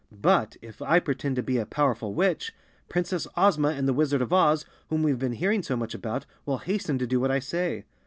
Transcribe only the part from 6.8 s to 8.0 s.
to do what I say."